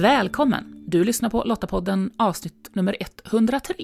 Välkommen! 0.00 0.84
Du 0.86 1.04
lyssnar 1.04 1.30
på 1.30 1.44
Lottapodden 1.44 2.10
avsnitt 2.16 2.70
nummer 2.72 2.96
103. 3.24 3.74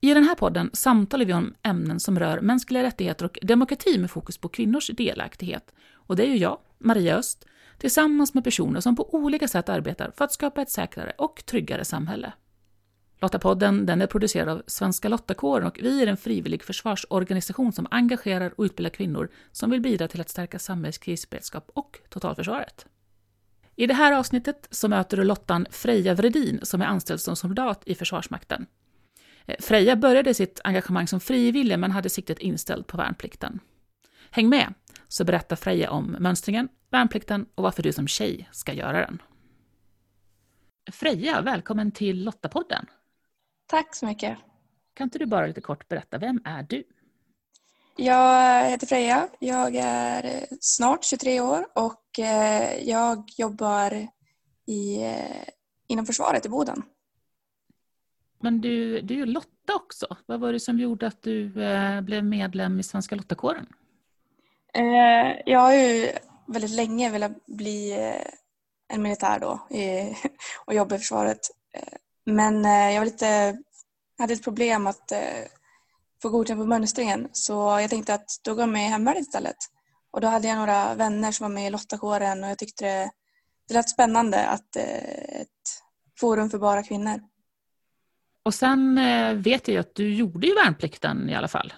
I 0.00 0.14
den 0.14 0.24
här 0.24 0.34
podden 0.34 0.70
samtalar 0.72 1.24
vi 1.24 1.32
om 1.32 1.54
ämnen 1.62 2.00
som 2.00 2.18
rör 2.18 2.40
mänskliga 2.40 2.82
rättigheter 2.82 3.24
och 3.24 3.38
demokrati 3.42 3.98
med 3.98 4.10
fokus 4.10 4.38
på 4.38 4.48
kvinnors 4.48 4.86
delaktighet. 4.86 5.74
Och 5.92 6.16
det 6.16 6.22
är 6.22 6.26
ju 6.26 6.36
jag, 6.36 6.58
Maria 6.78 7.16
Öst, 7.16 7.44
tillsammans 7.78 8.34
med 8.34 8.44
personer 8.44 8.80
som 8.80 8.96
på 8.96 9.14
olika 9.14 9.48
sätt 9.48 9.68
arbetar 9.68 10.12
för 10.16 10.24
att 10.24 10.32
skapa 10.32 10.62
ett 10.62 10.70
säkrare 10.70 11.12
och 11.18 11.42
tryggare 11.46 11.84
samhälle. 11.84 12.32
Lottapodden 13.20 13.86
den 13.86 14.02
är 14.02 14.06
producerad 14.06 14.48
av 14.48 14.62
Svenska 14.66 15.08
Lottakåren 15.08 15.66
och 15.66 15.78
vi 15.82 16.02
är 16.02 16.06
en 16.06 16.16
frivillig 16.16 16.62
försvarsorganisation 16.62 17.72
som 17.72 17.86
engagerar 17.90 18.52
och 18.56 18.64
utbildar 18.64 18.90
kvinnor 18.90 19.30
som 19.52 19.70
vill 19.70 19.80
bidra 19.80 20.08
till 20.08 20.20
att 20.20 20.28
stärka 20.28 20.58
samhällets 20.58 20.98
krisberedskap 20.98 21.70
och 21.74 21.98
totalförsvaret. 22.08 22.86
I 23.80 23.86
det 23.86 23.94
här 23.94 24.12
avsnittet 24.12 24.68
så 24.70 24.88
möter 24.88 25.16
du 25.16 25.24
Lottan 25.24 25.66
Freja 25.70 26.14
Vredin 26.14 26.60
som 26.62 26.82
är 26.82 26.86
anställd 26.86 27.20
som 27.20 27.36
soldat 27.36 27.82
i 27.86 27.94
Försvarsmakten. 27.94 28.66
Eh, 29.46 29.56
Freja 29.60 29.96
började 29.96 30.34
sitt 30.34 30.60
engagemang 30.64 31.06
som 31.06 31.20
frivillig 31.20 31.78
men 31.78 31.90
hade 31.90 32.10
siktet 32.10 32.38
inställt 32.38 32.86
på 32.86 32.96
värnplikten. 32.96 33.60
Häng 34.30 34.48
med, 34.48 34.74
så 35.08 35.24
berättar 35.24 35.56
Freja 35.56 35.90
om 35.90 36.16
mönstringen, 36.20 36.68
värnplikten 36.90 37.46
och 37.54 37.62
varför 37.62 37.82
du 37.82 37.92
som 37.92 38.08
tjej 38.08 38.48
ska 38.52 38.72
göra 38.72 39.00
den. 39.00 39.22
Freja, 40.92 41.40
välkommen 41.40 41.92
till 41.92 42.24
Lottapodden. 42.24 42.86
Tack 43.66 43.94
så 43.94 44.06
mycket. 44.06 44.38
Kan 44.94 45.04
inte 45.04 45.18
du 45.18 45.26
bara 45.26 45.46
lite 45.46 45.60
kort 45.60 45.88
berätta, 45.88 46.18
vem 46.18 46.40
är 46.44 46.62
du? 46.62 46.84
Jag 47.96 48.64
heter 48.70 48.86
Freja. 48.86 49.28
Jag 49.38 49.76
är 49.76 50.46
snart 50.60 51.04
23 51.04 51.40
år 51.40 51.66
och 51.74 52.18
eh, 52.18 52.88
jag 52.88 53.24
jobbar 53.36 54.08
i, 54.66 55.02
eh, 55.02 55.48
inom 55.86 56.06
försvaret 56.06 56.46
i 56.46 56.48
Boden. 56.48 56.82
Men 58.40 58.60
du, 58.60 59.00
du 59.00 59.14
är 59.14 59.18
ju 59.18 59.26
Lotta 59.26 59.74
också. 59.74 60.06
Vad 60.26 60.40
var 60.40 60.52
det 60.52 60.60
som 60.60 60.78
gjorde 60.78 61.06
att 61.06 61.22
du 61.22 61.64
eh, 61.64 62.00
blev 62.00 62.24
medlem 62.24 62.80
i 62.80 62.82
Svenska 62.82 63.14
Lottakåren? 63.14 63.66
Jag 65.46 65.60
har 65.60 65.72
ju 65.72 66.12
väldigt 66.46 66.70
länge 66.70 67.10
velat 67.10 67.46
bli 67.46 67.92
en 68.88 69.02
militär 69.02 69.38
då 69.40 69.60
och 70.64 70.74
jobba 70.74 70.94
i 70.94 70.98
försvaret. 70.98 71.38
Men 72.24 72.64
jag 72.64 72.98
var 72.98 73.04
lite, 73.04 73.58
hade 74.18 74.32
ett 74.32 74.44
problem 74.44 74.86
att 74.86 75.12
få 76.22 76.28
godkänt 76.28 76.60
på 76.60 76.66
mönstringen. 76.66 77.28
Så 77.32 77.52
jag 77.52 77.90
tänkte 77.90 78.14
att 78.14 78.28
då 78.44 78.54
går 78.54 78.62
jag 78.62 78.68
med 78.68 78.86
i 78.86 78.90
hemvärnet 78.90 79.22
istället. 79.22 79.56
Och 80.10 80.20
då 80.20 80.28
hade 80.28 80.48
jag 80.48 80.56
några 80.56 80.94
vänner 80.94 81.32
som 81.32 81.44
var 81.44 81.54
med 81.54 81.66
i 81.66 81.70
lottakåren 81.70 82.44
och 82.44 82.50
jag 82.50 82.58
tyckte 82.58 82.84
det, 82.84 83.10
det 83.68 83.74
lät 83.74 83.90
spännande 83.90 84.46
att 84.46 84.76
eh, 84.76 85.40
ett 85.40 85.82
forum 86.20 86.50
för 86.50 86.58
bara 86.58 86.82
kvinnor. 86.82 87.20
Och 88.42 88.54
sen 88.54 88.98
eh, 88.98 89.34
vet 89.34 89.68
jag 89.68 89.72
ju 89.74 89.80
att 89.80 89.94
du 89.94 90.14
gjorde 90.14 90.46
ju 90.46 90.54
värnplikten 90.54 91.28
i 91.30 91.34
alla 91.34 91.48
fall. 91.48 91.72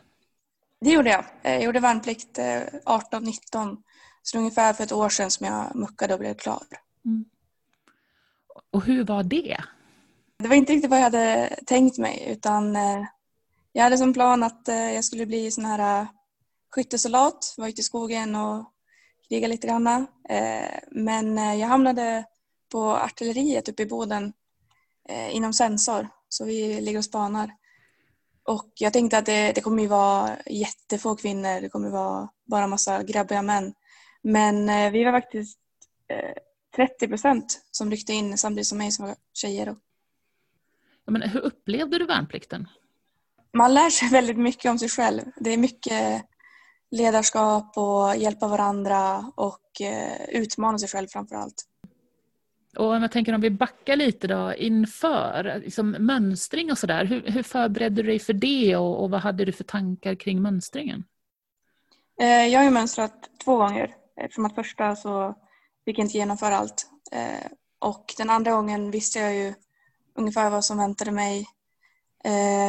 Det 0.80 0.90
gjorde 0.90 1.10
jag. 1.10 1.24
Eh, 1.42 1.52
jag 1.52 1.62
gjorde 1.62 1.80
värnplikt 1.80 2.38
18-19. 2.38 3.76
Så 4.22 4.38
ungefär 4.38 4.72
för 4.72 4.84
ett 4.84 4.92
år 4.92 5.08
sedan 5.08 5.30
som 5.30 5.46
jag 5.46 5.76
muckade 5.76 6.14
och 6.14 6.20
blev 6.20 6.34
klar. 6.34 6.62
Mm. 7.04 7.24
Och 8.70 8.84
hur 8.84 9.04
var 9.04 9.22
det? 9.22 9.56
Det 10.38 10.48
var 10.48 10.56
inte 10.56 10.72
riktigt 10.72 10.90
vad 10.90 10.98
jag 10.98 11.04
hade 11.04 11.56
tänkt 11.66 11.98
mig 11.98 12.26
utan 12.28 12.76
jag 13.72 13.82
hade 13.82 13.98
som 13.98 14.12
plan 14.12 14.42
att 14.42 14.68
eh, 14.68 14.92
jag 14.92 15.04
skulle 15.04 15.26
bli 15.26 15.50
sån 15.50 15.64
här 15.64 16.00
eh, 16.00 16.08
skyttesoldat, 16.74 17.54
vara 17.58 17.68
ute 17.68 17.80
i 17.80 17.84
skogen 17.84 18.36
och 18.36 18.72
kriga 19.28 19.48
lite 19.48 19.66
grann. 19.66 19.86
Eh, 20.28 20.78
men 20.90 21.36
jag 21.58 21.68
hamnade 21.68 22.24
på 22.72 22.96
artilleriet 22.96 23.68
uppe 23.68 23.82
i 23.82 23.86
Boden 23.86 24.32
inom 25.30 25.52
sensor, 25.52 26.08
så 26.28 26.44
vi 26.44 26.80
ligger 26.80 26.98
och 26.98 27.04
spanar. 27.04 27.50
Och 28.44 28.72
jag 28.74 28.92
tänkte 28.92 29.18
att 29.18 29.26
det, 29.26 29.52
det 29.52 29.60
kommer 29.60 29.82
ju 29.82 29.88
vara 29.88 30.36
jättefå 30.46 31.16
kvinnor, 31.16 31.60
det 31.60 31.68
kommer 31.68 31.90
vara 31.90 32.28
bara 32.44 32.66
massa 32.66 33.02
grabbiga 33.02 33.42
män. 33.42 33.74
Men 34.22 34.92
vi 34.92 35.04
var 35.04 35.12
faktiskt 35.12 35.58
30 36.76 37.08
procent 37.08 37.62
som 37.70 37.90
ryckte 37.90 38.12
in 38.12 38.38
samtidigt 38.38 38.66
som 38.66 38.78
mig 38.78 38.92
som 38.92 39.06
var 39.06 39.16
tjejer. 39.32 39.76
Men 41.06 41.22
hur 41.22 41.40
upplevde 41.40 41.98
du 41.98 42.06
värnplikten? 42.06 42.68
Man 43.52 43.74
lär 43.74 43.90
sig 43.90 44.08
väldigt 44.12 44.38
mycket 44.38 44.70
om 44.70 44.78
sig 44.78 44.88
själv. 44.88 45.22
Det 45.36 45.50
är 45.50 45.58
mycket 45.58 46.24
ledarskap 46.90 47.72
och 47.76 48.16
hjälpa 48.16 48.48
varandra 48.48 49.32
och 49.34 49.80
eh, 49.80 50.24
utmana 50.28 50.78
sig 50.78 50.88
själv 50.88 51.06
framför 51.08 51.36
allt. 51.36 51.68
Och 52.76 52.86
om 52.86 53.02
jag 53.02 53.12
tänker 53.12 53.34
om 53.34 53.40
vi 53.40 53.50
backar 53.50 53.96
lite 53.96 54.26
då 54.26 54.54
inför 54.54 55.60
liksom 55.64 55.90
mönstring 55.90 56.70
och 56.70 56.78
sådär. 56.78 57.04
Hur, 57.04 57.22
hur 57.26 57.42
förberedde 57.42 58.02
du 58.02 58.08
dig 58.08 58.18
för 58.18 58.32
det 58.32 58.76
och, 58.76 59.02
och, 59.02 59.10
vad 59.10 59.20
hade 59.20 59.44
du 59.44 59.52
för 59.52 59.64
tankar 59.64 60.14
kring 60.14 60.42
mönstringen? 60.42 61.04
Eh, 62.20 62.46
jag 62.46 62.60
har 62.60 62.64
ju 62.64 62.70
mönstrat 62.70 63.30
två 63.44 63.56
gånger 63.56 63.94
eftersom 64.16 64.44
att 64.44 64.54
första 64.54 64.96
så 64.96 65.34
fick 65.84 65.98
jag 65.98 66.04
inte 66.04 66.18
genomföra 66.18 66.56
allt. 66.56 66.86
Eh, 67.12 67.50
och 67.78 68.14
den 68.18 68.30
andra 68.30 68.52
gången 68.52 68.90
visste 68.90 69.18
jag 69.18 69.34
ju 69.34 69.54
ungefär 70.14 70.50
vad 70.50 70.64
som 70.64 70.78
väntade 70.78 71.10
mig 71.10 71.46
Eh, 71.46 71.61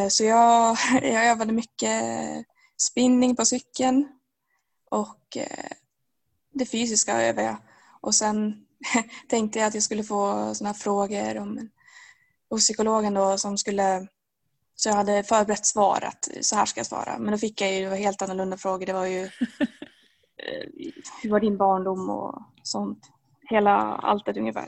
så 0.09 0.23
jag, 0.23 0.77
jag 1.01 1.25
övade 1.25 1.53
mycket 1.53 2.01
spinning 2.77 3.35
på 3.35 3.45
cykeln 3.45 4.07
och 4.91 5.37
eh, 5.37 5.71
det 6.53 6.65
fysiska 6.65 7.21
övade 7.21 7.47
jag. 7.47 7.57
Och 8.01 8.15
sen 8.15 8.65
tänkte 9.29 9.59
jag 9.59 9.67
att 9.67 9.73
jag 9.73 9.83
skulle 9.83 10.03
få 10.03 10.53
sådana 10.55 10.73
frågor 10.73 11.37
om, 11.37 11.69
hos 12.49 12.61
psykologen 12.61 13.13
då 13.13 13.37
som 13.37 13.57
skulle 13.57 14.07
så 14.75 14.89
jag 14.89 14.95
hade 14.95 15.23
förberett 15.23 15.65
svar 15.65 16.01
att 16.01 16.29
så 16.41 16.55
här 16.55 16.65
ska 16.65 16.79
jag 16.79 16.87
svara. 16.87 17.17
Men 17.19 17.31
då 17.31 17.37
fick 17.37 17.61
jag 17.61 17.73
ju 17.73 17.89
helt 17.89 18.21
annorlunda 18.21 18.57
frågor. 18.57 18.85
Det 18.85 18.93
var 18.93 19.05
ju 19.05 19.23
eh, 20.37 20.69
hur 21.23 21.29
var 21.29 21.39
din 21.39 21.57
barndom 21.57 22.09
och 22.09 22.41
sånt. 22.63 22.99
Hela 23.49 23.71
alltet 23.81 24.37
ungefär. 24.37 24.67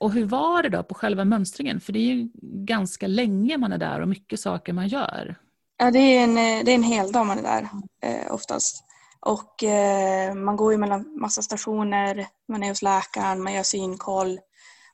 Och 0.00 0.12
hur 0.12 0.24
var 0.24 0.62
det 0.62 0.68
då 0.68 0.82
på 0.82 0.94
själva 0.94 1.24
mönstringen? 1.24 1.80
För 1.80 1.92
det 1.92 1.98
är 1.98 2.14
ju 2.14 2.28
ganska 2.42 3.06
länge 3.06 3.58
man 3.58 3.72
är 3.72 3.78
där 3.78 4.00
och 4.00 4.08
mycket 4.08 4.40
saker 4.40 4.72
man 4.72 4.88
gör. 4.88 5.36
Ja, 5.76 5.90
det 5.90 5.98
är 5.98 6.24
en, 6.24 6.30
eh, 6.30 6.64
det 6.64 6.70
är 6.70 6.74
en 6.74 6.82
hel 6.82 7.12
dag 7.12 7.26
man 7.26 7.38
är 7.38 7.42
där 7.42 7.68
eh, 8.02 8.34
oftast. 8.34 8.84
Och 9.20 9.64
eh, 9.64 10.34
man 10.34 10.56
går 10.56 10.72
ju 10.72 10.78
mellan 10.78 11.18
massa 11.20 11.42
stationer, 11.42 12.26
man 12.48 12.62
är 12.62 12.68
hos 12.68 12.82
läkaren, 12.82 13.42
man 13.42 13.52
gör 13.54 13.62
synkoll, 13.62 14.40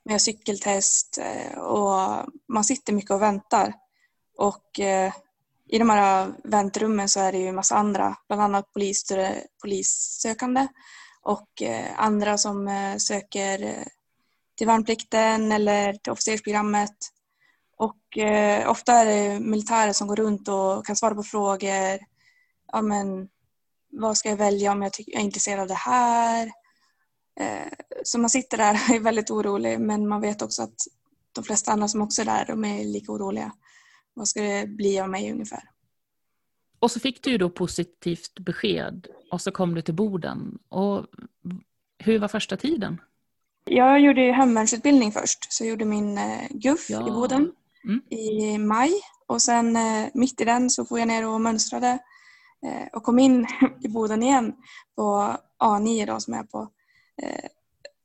man 0.05 0.13
gör 0.13 0.19
cykeltest 0.19 1.19
eh, 1.19 1.59
och 1.59 2.27
man 2.49 2.65
sitter 2.65 2.93
mycket 2.93 3.11
och 3.11 3.23
väntar. 3.23 3.73
Och 4.39 4.81
eh, 4.81 5.13
i 5.69 5.79
de 5.79 5.91
här 5.91 6.33
väntrummen 6.45 7.09
så 7.09 7.21
är 7.21 7.33
det 7.33 7.39
ju 7.39 7.53
massa 7.53 7.77
andra, 7.77 8.17
bland 8.29 8.43
annat 8.43 8.73
polis, 8.73 9.11
eh, 9.11 9.37
polissökande 9.63 10.69
och 11.23 11.63
eh, 11.63 11.87
andra 11.97 12.39
som 12.39 12.71
söker 12.99 13.85
till 14.55 14.67
värnplikten 14.67 15.53
eller 15.53 15.93
till 15.93 16.13
officersprogrammet. 16.13 16.97
Och 17.77 18.19
eh, 18.19 18.71
ofta 18.71 18.93
är 18.93 19.07
det 19.07 19.41
militärer 19.41 19.93
som 19.93 20.09
går 20.09 20.17
runt 20.17 20.49
och 20.49 20.87
kan 20.87 20.97
svara 20.97 21.15
på 21.15 21.23
frågor. 21.23 21.99
Ja, 22.73 22.83
men, 22.83 23.29
vad 23.93 24.17
ska 24.17 24.29
jag 24.29 24.37
välja 24.37 24.73
om 24.73 24.83
jag, 24.83 24.93
jag 24.99 25.21
är 25.21 25.25
intresserad 25.25 25.61
av 25.61 25.69
det 25.69 25.75
här? 25.75 26.53
Eh, 27.41 27.73
så 28.05 28.19
man 28.19 28.31
sitter 28.31 28.57
där 28.57 28.73
och 28.75 28.95
är 28.95 29.01
väldigt 29.01 29.31
orolig 29.31 29.81
men 29.81 30.09
man 30.09 30.21
vet 30.21 30.43
också 30.43 30.63
att 30.63 30.75
de 31.33 31.45
flesta 31.45 31.73
andra 31.73 31.89
som 31.89 32.03
också 32.03 32.23
är 32.23 32.27
där 32.27 32.45
de 32.47 32.65
är 32.65 32.85
lika 32.85 33.13
oroliga. 33.13 33.53
Vad 34.15 34.29
ska 34.29 34.43
det 34.43 34.67
bli 34.67 35.01
av 35.01 35.11
mig 35.11 35.33
ungefär? 35.33 35.63
Och 36.79 36.91
så 36.91 37.01
fick 37.01 37.23
du 37.23 37.31
ju 37.31 37.39
då 37.39 37.51
positivt 37.51 38.39
besked 38.39 39.07
och 39.31 39.41
så 39.41 39.51
kom 39.51 39.75
du 39.75 39.83
till 39.83 39.95
Boden. 39.95 40.59
Och 40.69 41.07
hur 41.99 42.19
var 42.19 42.29
första 42.29 42.57
tiden? 42.57 43.01
Jag 43.65 44.01
gjorde 44.01 44.21
hemvärnsutbildning 44.21 45.13
först, 45.13 45.53
så 45.53 45.65
jag 45.65 45.71
gjorde 45.71 45.85
min 45.85 46.19
eh, 46.19 46.47
GUF 46.51 46.91
ja. 46.91 47.09
i 47.09 47.11
Boden 47.11 47.53
mm. 47.85 48.01
i 48.11 48.59
maj. 48.59 48.93
Och 49.27 49.43
sen 49.43 49.77
eh, 49.77 50.07
mitt 50.15 50.41
i 50.41 50.45
den 50.45 50.71
så 50.71 50.85
får 50.85 50.99
jag 50.99 51.09
ner 51.09 51.29
och 51.29 51.41
mönstrade 51.41 51.99
eh, 52.67 52.87
och 52.93 53.03
kom 53.03 53.19
in 53.19 53.47
i 53.81 53.89
Boden 53.89 54.23
igen 54.23 54.53
på 54.97 55.37
A9 55.65 56.07
då, 56.07 56.21
som 56.21 56.35
är 56.35 56.43
på 56.43 56.69
eh, 57.23 57.49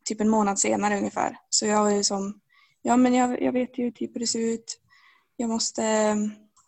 typ 0.06 0.21
en 0.21 0.29
månad 0.29 0.59
senare 0.59 0.97
ungefär. 0.97 1.38
Så 1.50 1.65
jag 1.65 1.83
var 1.83 1.89
ju 1.89 2.03
som, 2.03 2.39
ja 2.81 2.97
men 2.97 3.13
jag, 3.13 3.41
jag 3.41 3.51
vet 3.51 3.77
ju 3.77 3.91
typ 3.91 4.15
hur 4.15 4.19
det 4.19 4.27
ser 4.27 4.53
ut. 4.53 4.79
Jag 5.35 5.50
måste, 5.50 5.83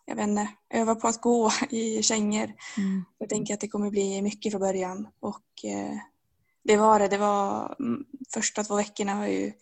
jag 0.04 0.16
vet 0.16 0.28
inte, 0.28 0.48
öva 0.70 0.94
på 0.94 1.08
att 1.08 1.20
gå 1.20 1.50
i 1.70 2.02
kängor. 2.02 2.52
Mm. 2.76 3.04
Jag 3.18 3.28
tänker 3.28 3.54
att 3.54 3.60
det 3.60 3.68
kommer 3.68 3.90
bli 3.90 4.22
mycket 4.22 4.52
från 4.52 4.60
början 4.60 5.08
och 5.20 5.64
eh, 5.64 5.96
det 6.64 6.76
var 6.76 6.98
det. 6.98 7.08
Det 7.08 7.18
var 7.18 7.76
mm, 7.80 8.04
första 8.34 8.64
två 8.64 8.76
veckorna 8.76 9.14
har 9.14 9.22
jag 9.22 9.34
ju 9.34 9.52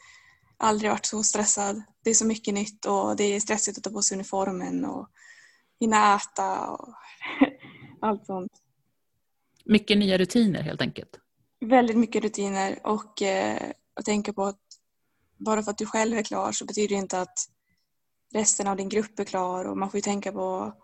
aldrig 0.57 0.91
varit 0.91 1.07
så 1.07 1.23
stressad. 1.23 1.83
Det 2.05 2.11
är 2.11 2.15
så 2.15 2.27
mycket 2.27 2.55
nytt 2.55 2.87
och 2.87 3.17
det 3.17 3.25
är 3.25 3.41
stressigt 3.41 3.79
att 3.79 3.85
ta 3.85 3.91
på 3.91 4.03
sig 4.03 4.15
uniformen 4.15 4.85
och 4.85 5.09
hinna 5.81 6.17
äta 6.17 6.71
och 6.71 6.95
allt 8.01 8.27
sånt. 8.27 8.53
Mycket 9.65 9.99
nya 9.99 10.19
rutiner 10.19 10.63
helt 10.63 10.81
enkelt? 10.81 11.21
Väldigt 11.61 11.97
mycket 11.97 12.23
rutiner 12.23 12.79
och 12.87 13.23
eh, 13.23 13.71
att 13.95 14.05
tänka 14.05 14.33
på 14.33 14.45
att 14.45 14.61
bara 15.37 15.63
för 15.63 15.71
att 15.71 15.79
du 15.79 15.87
själv 15.87 16.19
är 16.19 16.23
klar 16.23 16.53
så 16.53 16.65
betyder 16.65 16.89
det 16.89 16.95
inte 17.01 17.21
att 17.21 17.39
resten 18.33 18.67
av 18.67 18.77
din 18.77 18.89
grupp 18.89 19.19
är 19.19 19.25
klar 19.25 19.65
och 19.65 19.79
man 19.79 19.91
får 19.91 19.99
ju 19.99 20.03
tänka 20.03 20.33
på 20.33 20.75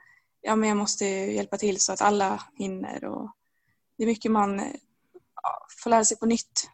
ja 0.41 0.57
men 0.57 0.69
jag 0.69 0.79
måste 0.79 1.05
hjälpa 1.07 1.57
till 1.57 1.81
så 1.81 1.93
att 1.93 2.03
alla 2.03 2.43
hinner 2.55 3.05
och 3.05 3.31
det 3.97 4.03
är 4.03 4.07
mycket 4.07 4.31
man 4.31 4.63
får 5.83 5.91
lära 5.91 6.05
sig 6.05 6.19
på 6.19 6.27
nytt. 6.27 6.71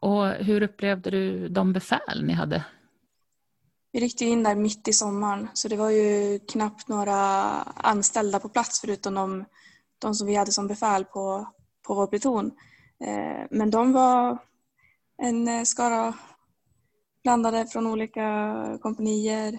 Och 0.00 0.26
hur 0.26 0.62
upplevde 0.62 1.10
du 1.10 1.48
de 1.48 1.72
befäl 1.72 2.24
ni 2.24 2.32
hade? 2.32 2.64
Vi 3.92 4.00
ryckte 4.00 4.24
in 4.24 4.42
där 4.42 4.54
mitt 4.54 4.88
i 4.88 4.92
sommaren 4.92 5.48
så 5.54 5.68
det 5.68 5.76
var 5.76 5.90
ju 5.90 6.38
knappt 6.38 6.88
några 6.88 7.16
anställda 7.62 8.40
på 8.40 8.48
plats 8.48 8.80
förutom 8.80 9.14
de, 9.14 9.44
de 9.98 10.14
som 10.14 10.26
vi 10.26 10.34
hade 10.34 10.52
som 10.52 10.66
befäl 10.66 11.04
på, 11.04 11.48
på 11.86 11.94
vår 11.94 12.06
pluton. 12.06 12.46
Eh, 13.04 13.46
men 13.50 13.70
de 13.70 13.92
var 13.92 14.38
en 15.22 15.66
skara 15.66 16.14
blandade 17.22 17.66
från 17.66 17.86
olika 17.86 18.78
kompanier. 18.82 19.58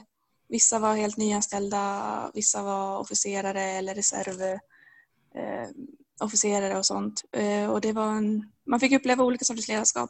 Vissa 0.49 0.79
var 0.79 0.95
helt 0.95 1.17
nyanställda, 1.17 2.31
vissa 2.33 2.63
var 2.63 2.99
officerare 2.99 3.61
eller 3.61 3.95
reservofficerare 3.95 4.59
eh, 6.21 6.77
och 6.77 6.85
sånt. 6.85 7.23
Eh, 7.31 7.71
och 7.71 7.81
det 7.81 7.91
var 7.91 8.07
en, 8.07 8.51
man 8.65 8.79
fick 8.79 8.91
uppleva 8.91 9.23
olika 9.23 9.45
sorters 9.45 9.67
ledarskap. 9.67 10.09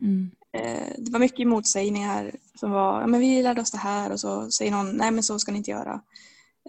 Mm. 0.00 0.30
Eh, 0.52 0.92
det 0.98 1.12
var 1.12 1.18
mycket 1.18 1.48
motsägningar 1.48 2.36
som 2.54 2.70
var, 2.70 3.00
ja 3.00 3.06
men 3.06 3.20
vi 3.20 3.42
lärde 3.42 3.60
oss 3.60 3.70
det 3.70 3.78
här 3.78 4.12
och 4.12 4.20
så 4.20 4.50
säger 4.50 4.70
någon, 4.70 4.96
nej 4.96 5.10
men 5.10 5.22
så 5.22 5.38
ska 5.38 5.52
ni 5.52 5.58
inte 5.58 5.70
göra. 5.70 6.00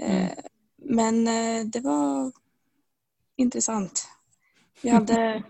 Eh, 0.01 0.25
mm. 0.25 0.37
Men 0.77 1.25
det 1.71 1.79
var 1.79 2.31
intressant. 3.35 4.07
Vi 4.81 4.89
hade, 4.89 5.43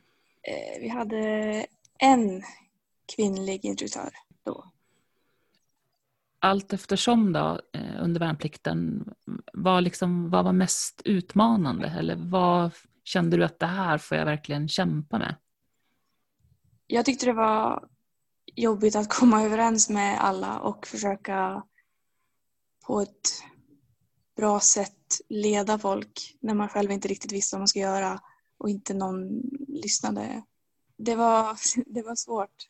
vi 0.80 0.88
hade 0.88 1.66
en 1.98 2.42
kvinnlig 3.16 3.64
instruktör 3.64 4.10
då. 4.44 4.64
Allt 6.42 6.72
eftersom 6.72 7.32
då 7.32 7.60
eh, 7.72 8.02
under 8.02 8.20
värnplikten, 8.20 9.04
vad, 9.52 9.82
liksom, 9.82 10.30
vad 10.30 10.44
var 10.44 10.52
mest 10.52 11.02
utmanande 11.04 11.88
eller 11.98 12.16
vad 12.16 12.70
kände 13.04 13.36
du 13.36 13.44
att 13.44 13.58
det 13.58 13.66
här 13.66 13.98
får 13.98 14.16
jag 14.16 14.24
verkligen 14.24 14.68
kämpa 14.68 15.18
med? 15.18 15.36
jag 16.92 17.04
tyckte 17.04 17.26
det 17.26 17.32
var 17.32 17.88
jobbigt 18.54 18.96
att 18.96 19.08
komma 19.08 19.42
överens 19.42 19.88
med 19.88 20.24
alla 20.24 20.58
och 20.58 20.86
försöka 20.86 21.62
på 22.86 23.00
ett 23.00 23.42
bra 24.36 24.60
sätt 24.60 25.20
leda 25.28 25.78
folk 25.78 26.36
när 26.40 26.54
man 26.54 26.68
själv 26.68 26.90
inte 26.90 27.08
riktigt 27.08 27.32
visste 27.32 27.56
vad 27.56 27.60
man 27.60 27.68
ska 27.68 27.78
göra 27.78 28.20
och 28.58 28.68
inte 28.70 28.94
någon 28.94 29.40
lyssnade. 29.68 30.42
Det 30.96 31.14
var, 31.14 31.56
det 31.94 32.02
var 32.02 32.14
svårt. 32.14 32.68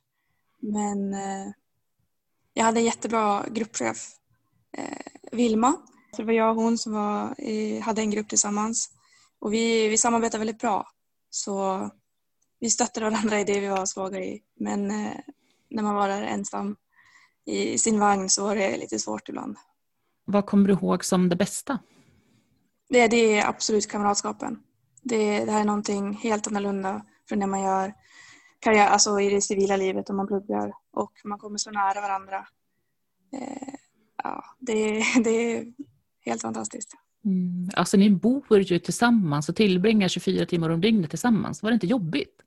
Men 0.58 1.14
eh, 1.14 1.52
jag 2.54 2.64
hade 2.64 2.81
en 2.81 2.84
jättebra 2.84 3.46
gruppchef, 3.49 4.08
eh, 4.76 4.99
Vilma. 5.32 5.75
det 6.16 6.25
var 6.25 6.32
jag 6.32 6.50
och 6.56 6.62
hon 6.62 6.78
som 6.78 6.93
var, 6.93 7.81
hade 7.81 8.02
en 8.02 8.10
grupp 8.10 8.28
tillsammans. 8.28 8.90
Och 9.40 9.52
vi, 9.52 9.88
vi 9.88 9.99
samarbetade 9.99 10.38
väldigt 10.38 10.60
bra. 10.60 10.87
Så 11.31 11.90
vi 12.60 12.70
stöttade 12.70 13.10
varandra 13.10 13.40
i 13.40 13.44
det 13.44 13.60
vi 13.60 13.66
var 13.66 13.87
svaga 13.87 14.20
i. 14.20 14.43
Men 14.60 14.90
eh, 14.90 15.16
när 15.70 15.82
man 15.82 15.94
var 15.94 16.08
där 16.08 16.22
ensam 16.22 16.76
i 17.46 17.78
sin 17.78 18.00
vagn 18.00 18.28
så 18.28 18.44
var 18.44 18.56
det 18.56 18.76
lite 18.76 18.99
svårt 18.99 19.28
ibland. 19.28 19.56
Vad 20.25 20.46
kommer 20.46 20.69
du 20.69 20.75
ihåg 20.75 21.04
som 21.04 21.28
det 21.28 21.37
bästa? 21.37 21.78
Det, 22.88 23.06
det 23.06 23.16
är 23.16 23.49
absolut 23.49 23.90
kamratskapen. 23.90 24.58
Det, 25.02 25.44
det 25.44 25.52
här 25.52 25.60
är 25.60 25.64
någonting 25.64 26.12
helt 26.14 26.46
annorlunda 26.46 27.04
från 27.28 27.38
det 27.38 27.46
man 27.46 27.62
gör 27.62 27.94
karriär, 28.62 28.87
alltså 28.87 29.20
i 29.20 29.31
det 29.31 29.41
civila 29.41 29.76
livet 29.76 30.11
om 30.11 30.17
man 30.17 30.26
pluggar 30.26 30.73
och 30.91 31.12
man 31.25 31.38
kommer 31.38 31.59
så 31.59 31.70
nära 31.70 32.00
varandra. 32.00 32.47
Eh, 33.32 33.75
ja, 34.23 34.44
det, 34.59 35.03
det 35.25 35.31
är 35.31 35.67
helt 36.25 36.43
fantastiskt. 36.43 36.93
Mm. 37.25 37.70
Alltså 37.75 37.97
ni 37.97 38.11
bor 38.11 38.59
ju 38.59 38.79
tillsammans 38.79 39.49
och 39.49 39.56
tillbringar 39.56 40.09
24 40.09 40.47
timmar 40.47 40.70
om 40.70 40.81
dygnet 40.81 41.11
tillsammans. 41.11 41.62
Var 41.62 41.70
det 41.70 41.75
inte 41.75 41.87
jobbigt? 41.87 42.43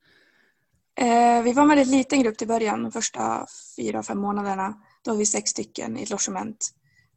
Eh, 0.96 1.44
vi 1.44 1.54
var 1.54 1.64
en 1.64 1.70
väldigt 1.70 1.88
liten 1.88 2.24
grupp 2.24 2.38
till 2.38 2.48
början, 2.48 2.84
de 2.84 2.92
första 2.92 3.48
fyra, 3.78 4.04
fem 4.04 4.18
månaderna. 4.18 4.82
Då 5.02 5.12
var 5.12 5.18
vi 5.18 5.26
sex 5.26 5.52
stycken 5.52 5.98
i 5.98 6.04
ett 6.04 6.10
logement. 6.10 6.70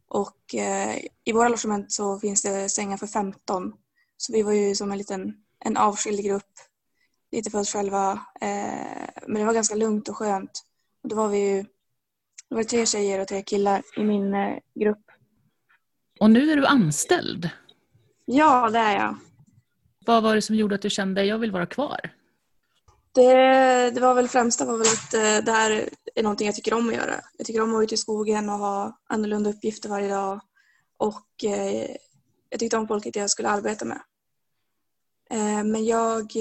Och 0.09 0.55
eh, 0.55 0.99
i 1.25 1.33
våra 1.33 1.49
logement 1.49 1.93
så 1.93 2.19
finns 2.19 2.43
det 2.43 2.69
sängar 2.69 2.97
för 2.97 3.07
15. 3.07 3.73
Så 4.17 4.33
vi 4.33 4.43
var 4.43 4.53
ju 4.53 4.75
som 4.75 4.93
en 4.93 4.99
liten 4.99 5.35
en 5.65 5.77
avskild 5.77 6.25
grupp, 6.25 6.53
lite 7.33 7.51
för 7.51 7.59
oss 7.59 7.73
själva. 7.73 8.13
Eh, 8.41 9.09
men 9.27 9.35
det 9.35 9.45
var 9.45 9.55
ganska 9.55 9.75
lugnt 9.75 10.09
och 10.09 10.17
skönt. 10.17 10.65
Och 11.03 11.09
då 11.09 11.17
var 11.17 11.29
vi 11.29 11.39
ju 11.39 11.65
det 12.49 12.55
var 12.55 12.63
tre 12.63 12.87
tjejer 12.87 13.21
och 13.21 13.29
tre 13.29 13.43
killar 13.43 13.83
i 13.97 14.05
min 14.05 14.35
eh, 14.35 14.59
grupp. 14.75 15.05
Och 16.21 16.31
nu 16.31 16.53
är 16.53 16.57
du 16.57 16.67
anställd? 16.67 17.51
Ja, 18.25 18.71
det 18.71 18.79
är 18.79 18.97
jag. 18.97 19.17
Vad 20.07 20.23
var 20.23 20.35
det 20.35 20.43
som 20.43 20.57
gjorde 20.57 20.75
att 20.75 20.83
du 20.83 20.91
kände 20.91 21.21
att 21.21 21.27
jag 21.27 21.39
vill 21.39 21.53
vara 21.53 21.67
kvar? 21.67 22.01
Det, 23.13 23.35
det 23.91 24.01
var 24.01 24.15
väl 24.15 24.29
främsta 24.29 24.65
var 24.65 24.79
väl 24.79 24.87
att 24.87 25.15
eh, 25.15 25.45
det 25.45 25.53
här 25.53 25.89
är 26.15 26.23
någonting 26.23 26.47
jag 26.47 26.55
tycker 26.55 26.75
om 26.75 26.89
att 26.89 26.95
göra. 26.95 27.15
Jag 27.39 27.47
tycker 27.47 27.61
om 27.61 27.71
att 27.71 27.75
gå 27.75 27.83
ut 27.83 27.93
i 27.93 27.97
skogen 27.97 28.49
och 28.49 28.59
ha 28.59 29.01
annorlunda 29.07 29.51
uppgifter 29.51 29.89
varje 29.89 30.09
dag. 30.09 30.41
Och 30.97 31.45
jag 32.51 32.61
tyckte 32.61 32.77
om 32.77 32.89
folket 32.89 33.17
jag 33.17 33.31
skulle 33.31 33.49
arbeta 33.49 33.85
med. 33.85 34.01
Eh, 35.31 35.65
men 35.65 35.85
jag 35.85 36.33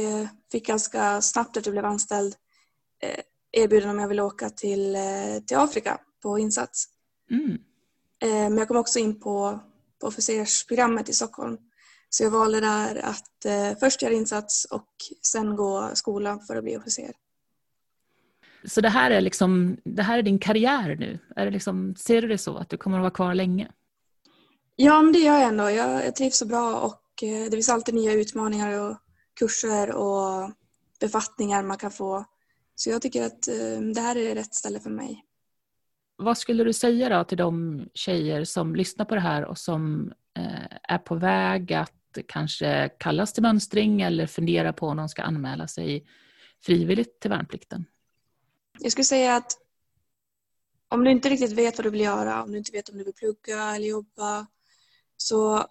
fick 0.51 0.67
ganska 0.67 1.21
snabbt 1.21 1.57
efter 1.57 1.69
jag 1.69 1.73
blev 1.73 1.85
anställd 1.85 2.35
erbjudande 3.51 3.93
om 3.93 3.99
jag 3.99 4.07
ville 4.07 4.21
åka 4.21 4.49
till, 4.49 4.97
till 5.47 5.57
Afrika 5.57 5.99
på 6.23 6.39
insats. 6.39 6.85
Mm. 7.31 7.57
Men 8.21 8.57
jag 8.57 8.67
kom 8.67 8.77
också 8.77 8.99
in 8.99 9.19
på, 9.19 9.59
på 10.01 10.07
officersprogrammet 10.07 11.09
i 11.09 11.13
Stockholm 11.13 11.57
så 12.09 12.23
jag 12.23 12.31
valde 12.31 12.59
där 12.59 12.95
att 13.05 13.45
eh, 13.45 13.77
först 13.79 14.01
göra 14.01 14.13
insats 14.13 14.65
och 14.65 14.87
sen 15.21 15.55
gå 15.55 15.89
skolan 15.93 16.41
för 16.41 16.55
att 16.55 16.63
bli 16.63 16.77
officer. 16.77 17.11
Så 18.63 18.81
det 18.81 18.89
här 18.89 19.11
är, 19.11 19.21
liksom, 19.21 19.77
det 19.83 20.03
här 20.03 20.17
är 20.17 20.23
din 20.23 20.39
karriär 20.39 20.95
nu? 20.95 21.19
Är 21.35 21.45
det 21.45 21.51
liksom, 21.51 21.95
ser 21.95 22.21
du 22.21 22.27
det 22.27 22.37
så, 22.37 22.57
att 22.57 22.69
du 22.69 22.77
kommer 22.77 22.97
att 22.97 23.01
vara 23.01 23.11
kvar 23.11 23.35
länge? 23.35 23.71
Ja, 24.75 25.01
men 25.01 25.13
det 25.13 25.19
gör 25.19 25.33
jag 25.33 25.47
ändå. 25.47 25.69
Jag, 25.69 26.05
jag 26.05 26.15
trivs 26.15 26.37
så 26.37 26.45
bra 26.45 26.79
och 26.79 27.01
eh, 27.23 27.43
det 27.43 27.51
finns 27.51 27.69
alltid 27.69 27.95
nya 27.95 28.13
utmaningar 28.13 28.81
och 28.81 28.97
kurser 29.39 29.91
och 29.95 30.51
befattningar 30.99 31.63
man 31.63 31.77
kan 31.77 31.91
få. 31.91 32.25
Så 32.75 32.89
jag 32.89 33.01
tycker 33.01 33.25
att 33.25 33.47
eh, 33.47 33.81
det 33.95 34.01
här 34.01 34.15
är 34.15 34.35
rätt 34.35 34.55
ställe 34.55 34.79
för 34.79 34.89
mig. 34.89 35.23
Vad 36.15 36.37
skulle 36.37 36.63
du 36.63 36.73
säga 36.73 37.09
då 37.09 37.23
till 37.23 37.37
de 37.37 37.81
tjejer 37.93 38.43
som 38.43 38.75
lyssnar 38.75 39.05
på 39.05 39.15
det 39.15 39.21
här 39.21 39.45
och 39.45 39.57
som 39.57 40.13
eh, 40.37 40.77
är 40.83 40.97
på 40.97 41.15
väg 41.15 41.73
att 41.73 41.93
kanske 42.27 42.89
kallas 42.99 43.33
till 43.33 43.43
mönstring 43.43 44.01
eller 44.01 44.27
fundera 44.27 44.73
på 44.73 44.87
om 44.87 44.97
de 44.97 45.09
ska 45.09 45.21
anmäla 45.21 45.67
sig 45.67 46.07
frivilligt 46.61 47.19
till 47.19 47.29
värnplikten? 47.29 47.85
Jag 48.79 48.91
skulle 48.91 49.05
säga 49.05 49.35
att 49.35 49.51
om 50.89 51.03
du 51.03 51.11
inte 51.11 51.29
riktigt 51.29 51.51
vet 51.51 51.77
vad 51.77 51.85
du 51.85 51.89
vill 51.89 52.01
göra, 52.01 52.43
om 52.43 52.51
du 52.51 52.57
inte 52.57 52.71
vet 52.71 52.89
om 52.89 52.97
du 52.97 53.03
vill 53.03 53.13
plugga 53.13 53.75
eller 53.75 53.87
jobba, 53.87 54.47
så 55.17 55.65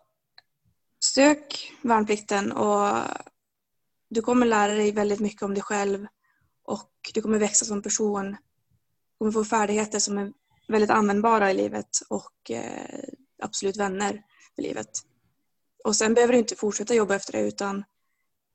sök 1.05 1.73
värnplikten 1.83 2.53
och 2.53 3.03
du 4.09 4.23
kommer 4.23 4.47
lära 4.47 4.75
dig 4.75 4.93
väldigt 4.93 5.21
mycket 5.21 5.43
om 5.43 5.55
dig 5.55 5.63
själv 5.63 6.07
och 6.63 6.91
du 7.15 7.23
kommer 7.23 7.39
växa 7.39 7.65
som 7.65 7.83
person. 7.83 8.31
Du 8.31 9.19
kommer 9.19 9.33
få 9.33 9.45
färdigheter 9.45 9.99
som 9.99 10.19
är 10.19 10.33
väldigt 10.69 10.91
användbara 10.91 11.51
i 11.51 11.55
livet 11.55 11.91
och 12.09 12.51
eh, 12.51 13.05
absolut 13.43 13.77
vänner 13.77 14.23
för 14.55 14.63
livet. 14.63 14.91
Och 15.85 15.97
sen 15.97 16.15
behöver 16.15 16.33
du 16.33 16.39
inte 16.39 16.57
fortsätta 16.57 16.95
jobba 16.95 17.15
efter 17.15 17.33
det 17.33 17.49
utan 17.49 17.85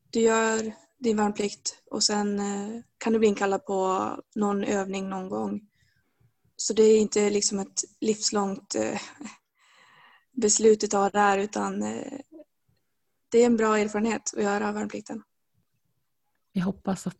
du 0.09 0.19
gör 0.19 0.73
din 0.99 1.17
värnplikt 1.17 1.75
och 1.91 2.03
sen 2.03 2.39
eh, 2.39 2.81
kan 2.97 3.13
du 3.13 3.19
bli 3.19 3.27
inkallad 3.27 3.65
på 3.65 4.09
någon 4.35 4.63
övning 4.63 5.09
någon 5.09 5.29
gång. 5.29 5.61
Så 6.55 6.73
det 6.73 6.83
är 6.83 6.99
inte 6.99 7.29
liksom 7.29 7.59
ett 7.59 7.81
livslångt 8.01 8.75
eh, 8.75 9.01
beslut 10.31 10.79
du 10.79 10.87
tar 10.87 11.09
där 11.09 11.37
utan 11.37 11.83
eh, 11.83 12.19
det 13.31 13.41
är 13.41 13.45
en 13.45 13.57
bra 13.57 13.77
erfarenhet 13.77 14.33
att 14.37 14.43
göra 14.43 14.71
värnplikten. 14.71 15.23
Vi 16.53 16.61
hoppas 16.61 17.07
att 17.07 17.17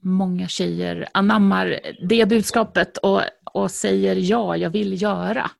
många 0.00 0.48
tjejer 0.48 1.08
anammar 1.14 1.80
det 2.08 2.28
budskapet 2.28 2.96
och, 2.96 3.20
och 3.44 3.70
säger 3.70 4.16
ja, 4.16 4.56
jag 4.56 4.70
vill 4.70 5.02
göra. 5.02 5.50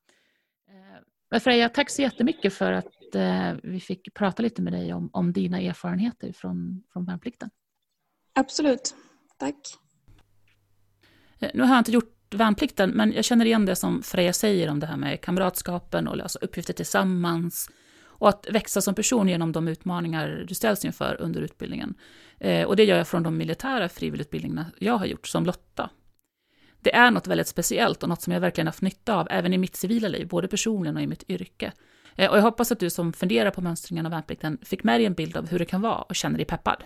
Men 1.30 1.40
Freja, 1.40 1.68
tack 1.68 1.90
så 1.90 2.02
jättemycket 2.02 2.54
för 2.54 2.72
att 2.72 3.14
eh, 3.14 3.52
vi 3.62 3.80
fick 3.80 4.14
prata 4.14 4.42
lite 4.42 4.62
med 4.62 4.72
dig 4.72 4.94
om, 4.94 5.10
om 5.12 5.32
dina 5.32 5.60
erfarenheter 5.60 6.32
från, 6.32 6.82
från 6.92 7.04
värnplikten. 7.04 7.50
Absolut. 8.32 8.94
Tack. 9.38 9.56
Eh, 11.38 11.50
nu 11.54 11.62
har 11.62 11.70
jag 11.70 11.80
inte 11.80 11.92
gjort 11.92 12.34
värnplikten, 12.34 12.90
men 12.90 13.12
jag 13.12 13.24
känner 13.24 13.44
igen 13.44 13.66
det 13.66 13.76
som 13.76 14.02
Freja 14.02 14.32
säger 14.32 14.70
om 14.70 14.80
det 14.80 14.86
här 14.86 14.96
med 14.96 15.20
kamratskapen 15.20 16.08
och 16.08 16.16
lösa 16.16 16.38
uppgifter 16.38 16.72
tillsammans 16.72 17.70
och 18.18 18.28
att 18.28 18.46
växa 18.50 18.80
som 18.80 18.94
person 18.94 19.28
genom 19.28 19.52
de 19.52 19.68
utmaningar 19.68 20.44
du 20.48 20.54
ställs 20.54 20.84
inför 20.84 21.20
under 21.20 21.40
utbildningen. 21.40 21.94
Eh, 22.38 22.66
och 22.66 22.76
det 22.76 22.84
gör 22.84 22.96
jag 22.96 23.08
från 23.08 23.22
de 23.22 23.36
militära 23.36 23.88
frivilligutbildningarna 23.88 24.66
jag 24.78 24.98
har 24.98 25.06
gjort 25.06 25.26
som 25.26 25.46
Lotta. 25.46 25.90
Det 26.80 26.94
är 26.94 27.10
något 27.10 27.26
väldigt 27.26 27.48
speciellt 27.48 28.02
och 28.02 28.08
något 28.08 28.22
som 28.22 28.32
jag 28.32 28.40
verkligen 28.40 28.66
haft 28.66 28.82
nytta 28.82 29.14
av 29.14 29.26
även 29.30 29.52
i 29.52 29.58
mitt 29.58 29.76
civila 29.76 30.08
liv, 30.08 30.28
både 30.28 30.48
personligen 30.48 30.96
och 30.96 31.02
i 31.02 31.06
mitt 31.06 31.30
yrke. 31.30 31.72
Eh, 32.16 32.30
och 32.30 32.36
jag 32.36 32.42
hoppas 32.42 32.72
att 32.72 32.80
du 32.80 32.90
som 32.90 33.12
funderar 33.12 33.50
på 33.50 33.60
mönstringen 33.60 34.06
av 34.06 34.12
värnplikten 34.12 34.58
fick 34.62 34.84
med 34.84 35.00
dig 35.00 35.06
en 35.06 35.14
bild 35.14 35.36
av 35.36 35.48
hur 35.48 35.58
det 35.58 35.64
kan 35.64 35.80
vara 35.80 36.02
och 36.02 36.14
känner 36.14 36.36
dig 36.36 36.46
peppad. 36.46 36.84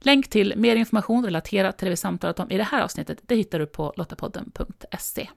Länk 0.00 0.30
till 0.30 0.54
mer 0.56 0.76
information 0.76 1.24
relaterat 1.24 1.78
till 1.78 1.86
det 1.86 1.90
vi 1.90 1.96
samtalat 1.96 2.40
om 2.40 2.50
i 2.50 2.56
det 2.56 2.62
här 2.64 2.82
avsnittet, 2.82 3.18
det 3.22 3.36
hittar 3.36 3.58
du 3.58 3.66
på 3.66 3.92
lottapodden.se. 3.96 5.28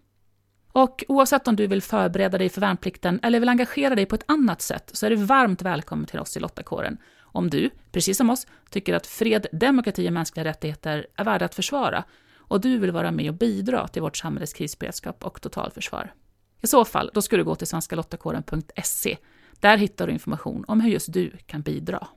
Och 0.72 1.04
oavsett 1.08 1.48
om 1.48 1.56
du 1.56 1.68
vill 1.68 1.82
förbereda 1.82 2.38
dig 2.38 2.50
för 2.50 2.62
värnplikten 2.62 3.20
eller 3.24 3.40
vill 3.40 3.50
engagera 3.50 3.96
dig 3.96 4.06
på 4.06 4.16
ett 4.16 4.24
annat 4.28 4.62
sätt 4.62 4.90
så 4.94 5.06
är 5.06 5.10
du 5.10 5.16
varmt 5.16 5.62
välkommen 5.62 6.06
till 6.06 6.20
oss 6.20 6.38
i 6.38 6.40
Lottakåren. 6.40 6.98
Om 7.22 7.50
du, 7.50 7.70
precis 7.92 8.18
som 8.18 8.30
oss, 8.30 8.48
tycker 8.70 8.94
att 8.94 9.08
fred, 9.08 9.48
demokrati 9.52 10.10
och 10.10 10.14
mänskliga 10.14 10.46
rättigheter 10.46 11.08
är 11.16 11.24
värda 11.24 11.46
att 11.46 11.56
försvara 11.56 12.04
och 12.38 12.62
du 12.62 12.78
vill 12.78 12.92
vara 12.92 13.12
med 13.12 13.30
och 13.30 13.38
bidra 13.38 13.88
till 13.88 14.02
vårt 14.02 14.18
samhälles 14.18 14.54
krisberedskap 14.54 15.26
och 15.26 15.42
totalförsvar. 15.42 16.14
I 16.62 16.68
så 16.68 16.86
fall, 16.86 17.12
då 17.14 17.22
ska 17.22 17.38
du 17.38 17.44
gå 17.44 17.56
till 17.56 17.68
svenskalottakåren.se. 17.68 19.18
Där 19.60 19.78
hittar 19.78 20.08
du 20.08 20.14
information 20.14 20.66
om 20.68 20.82
hur 20.82 20.90
just 20.90 21.14
du 21.14 21.32
kan 21.46 21.62
bidra. 21.62 22.08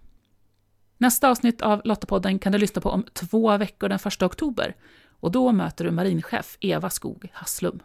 Nästa 0.98 1.30
avsnitt 1.30 1.62
av 1.62 1.80
Lottapodden 1.84 2.38
kan 2.38 2.52
du 2.52 2.58
lyssna 2.58 2.82
på 2.82 2.90
om 2.90 3.04
två 3.12 3.56
veckor 3.56 3.88
den 3.88 3.98
1 4.06 4.22
oktober 4.22 4.76
och 5.20 5.32
då 5.32 5.52
möter 5.52 5.84
du 5.84 5.90
marinchef 5.90 6.56
Eva 6.60 6.90
Skog 6.90 7.28
Hasslum. 7.32 7.80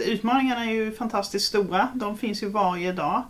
Utmaningarna 0.00 0.64
är 0.64 0.72
ju 0.72 0.92
fantastiskt 0.92 1.46
stora. 1.46 1.88
De 1.94 2.18
finns 2.18 2.42
ju 2.42 2.48
varje 2.48 2.92
dag. 2.92 3.22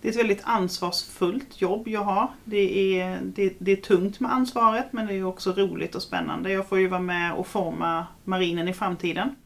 Det 0.00 0.08
är 0.08 0.12
ett 0.12 0.18
väldigt 0.18 0.42
ansvarsfullt 0.44 1.60
jobb 1.60 1.88
jag 1.88 2.00
har. 2.00 2.28
Det 2.44 3.00
är, 3.00 3.20
det, 3.22 3.54
det 3.58 3.72
är 3.72 3.76
tungt 3.76 4.20
med 4.20 4.32
ansvaret 4.32 4.92
men 4.92 5.06
det 5.06 5.14
är 5.14 5.24
också 5.24 5.52
roligt 5.52 5.94
och 5.94 6.02
spännande. 6.02 6.52
Jag 6.52 6.68
får 6.68 6.78
ju 6.78 6.88
vara 6.88 7.00
med 7.00 7.34
och 7.34 7.46
forma 7.46 8.06
marinen 8.24 8.68
i 8.68 8.72
framtiden. 8.72 9.36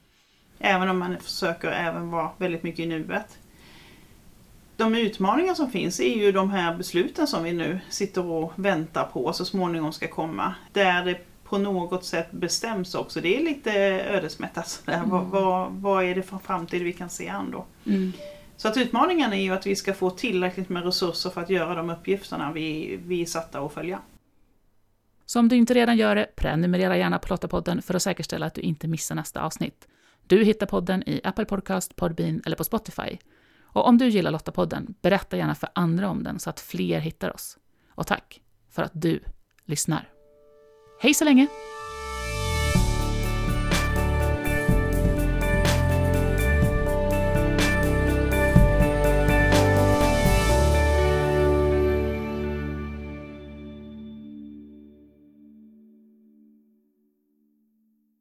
Även 0.58 0.88
om 0.88 0.98
man 0.98 1.16
försöker 1.20 1.68
även 1.68 2.10
vara 2.10 2.30
väldigt 2.38 2.62
mycket 2.62 2.80
i 2.80 2.86
nuet. 2.86 3.38
De 4.76 4.94
utmaningar 4.94 5.54
som 5.54 5.70
finns 5.70 6.00
är 6.00 6.16
ju 6.16 6.32
de 6.32 6.50
här 6.50 6.76
besluten 6.76 7.26
som 7.26 7.44
vi 7.44 7.52
nu 7.52 7.80
sitter 7.88 8.26
och 8.26 8.52
väntar 8.56 9.04
på 9.04 9.32
så 9.32 9.44
småningom 9.44 9.92
ska 9.92 10.08
komma. 10.08 10.54
Där 10.72 11.04
det 11.04 11.31
på 11.52 11.58
något 11.58 12.04
sätt 12.04 12.30
bestäms 12.30 12.94
också. 12.94 13.20
Det 13.20 13.36
är 13.36 13.42
lite 13.42 13.72
ödesmättat. 14.00 14.82
Mm. 14.92 15.10
Vad, 15.10 15.24
vad, 15.26 15.72
vad, 15.72 16.04
är 16.04 16.14
det 16.14 16.22
för 16.22 16.38
framtid 16.38 16.82
vi 16.82 16.92
kan 16.92 17.10
se 17.10 17.28
an 17.28 17.50
då? 17.50 17.64
Mm. 17.86 18.12
Så 18.56 18.68
att 18.68 18.76
utmaningen 18.76 19.32
är 19.32 19.42
ju 19.42 19.50
att 19.50 19.66
vi 19.66 19.76
ska 19.76 19.94
få 19.94 20.10
tillräckligt 20.10 20.68
med 20.68 20.84
resurser 20.84 21.30
för 21.30 21.40
att 21.40 21.50
göra 21.50 21.74
de 21.74 21.90
uppgifterna 21.90 22.52
vi, 22.52 22.98
vi 23.06 23.22
är 23.22 23.26
satta 23.26 23.60
att 23.60 23.72
följa. 23.72 24.00
Så 25.26 25.38
om 25.38 25.48
du 25.48 25.56
inte 25.56 25.74
redan 25.74 25.96
gör 25.96 26.14
det, 26.16 26.26
prenumerera 26.36 26.96
gärna 26.96 27.18
på 27.18 27.28
Lottapodden 27.28 27.82
för 27.82 27.94
att 27.94 28.02
säkerställa 28.02 28.46
att 28.46 28.54
du 28.54 28.60
inte 28.60 28.88
missar 28.88 29.14
nästa 29.14 29.42
avsnitt. 29.42 29.88
Du 30.26 30.44
hittar 30.44 30.66
podden 30.66 31.02
i 31.08 31.20
Apple 31.24 31.44
Podcast, 31.44 31.96
Podbean 31.96 32.42
eller 32.46 32.56
på 32.56 32.64
Spotify. 32.64 33.18
Och 33.62 33.86
om 33.86 33.98
du 33.98 34.08
gillar 34.08 34.30
Lottapodden, 34.30 34.94
berätta 35.02 35.36
gärna 35.36 35.54
för 35.54 35.68
andra 35.74 36.10
om 36.10 36.22
den 36.22 36.38
så 36.38 36.50
att 36.50 36.60
fler 36.60 37.00
hittar 37.00 37.34
oss. 37.34 37.58
Och 37.88 38.06
tack 38.06 38.40
för 38.70 38.82
att 38.82 38.92
du 38.94 39.20
lyssnar. 39.64 40.11
Hej 41.02 41.14
så 41.14 41.24
länge! 41.24 41.46